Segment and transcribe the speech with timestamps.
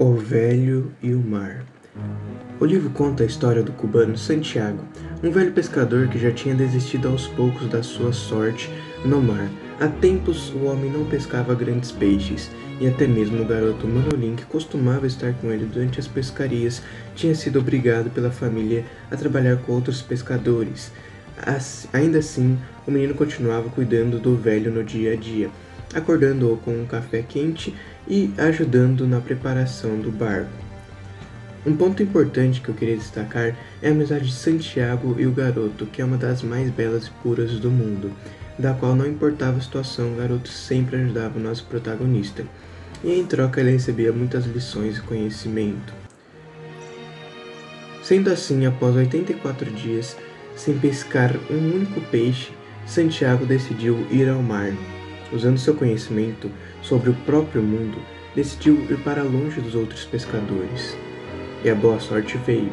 [0.00, 1.64] O Velho e o Mar.
[2.60, 4.84] O livro conta a história do cubano Santiago,
[5.24, 8.70] um velho pescador que já tinha desistido aos poucos da sua sorte
[9.04, 9.50] no mar.
[9.80, 12.48] Há tempos o homem não pescava grandes peixes,
[12.80, 16.80] e até mesmo o garoto Manolim, que costumava estar com ele durante as pescarias,
[17.16, 20.92] tinha sido obrigado pela família a trabalhar com outros pescadores.
[21.92, 22.56] ainda assim,
[22.86, 25.50] o menino continuava cuidando do velho no dia a dia
[25.94, 27.74] acordando-o com um café quente
[28.06, 30.50] e ajudando na preparação do barco.
[31.66, 35.86] Um ponto importante que eu queria destacar é a amizade de Santiago e o garoto,
[35.86, 38.12] que é uma das mais belas e puras do mundo,
[38.58, 42.44] da qual não importava a situação, o garoto sempre ajudava o nosso protagonista,
[43.04, 45.92] e em troca ele recebia muitas lições e conhecimento.
[48.02, 50.16] Sendo assim, após 84 dias
[50.56, 52.50] sem pescar um único peixe,
[52.86, 54.72] Santiago decidiu ir ao mar
[55.32, 56.50] usando seu conhecimento
[56.82, 57.98] sobre o próprio mundo,
[58.34, 60.96] decidiu ir para longe dos outros pescadores.
[61.64, 62.72] E a boa sorte veio.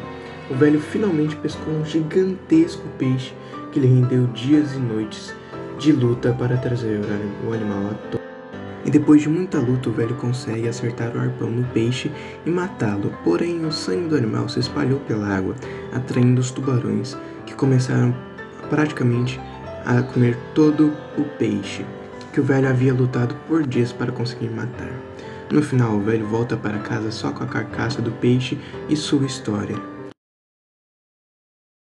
[0.50, 3.34] O velho finalmente pescou um gigantesco peixe
[3.72, 5.34] que lhe rendeu dias e noites
[5.80, 7.02] de luta para trazer
[7.48, 8.24] o animal à tona.
[8.86, 12.12] E depois de muita luta, o velho consegue acertar o arpão no peixe
[12.46, 13.12] e matá-lo.
[13.24, 15.56] Porém, o sangue do animal se espalhou pela água,
[15.92, 18.16] atraindo os tubarões, que começaram
[18.70, 19.40] praticamente
[19.84, 21.84] a comer todo o peixe
[22.36, 24.92] que o velho havia lutado por dias para conseguir matar.
[25.50, 29.26] No final, o velho volta para casa só com a carcaça do peixe e sua
[29.26, 29.95] história.